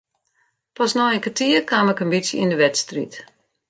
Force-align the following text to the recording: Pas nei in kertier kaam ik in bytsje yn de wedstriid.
Pas 0.75 0.91
nei 0.97 1.13
in 1.15 1.23
kertier 1.25 1.63
kaam 1.69 1.91
ik 1.93 2.01
in 2.03 2.11
bytsje 2.13 2.37
yn 2.43 2.51
de 2.51 2.57
wedstriid. 2.63 3.13